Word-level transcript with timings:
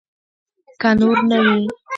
که 0.81 0.89
نور 0.99 1.17
نه 1.29 1.37
وي. 1.45 1.63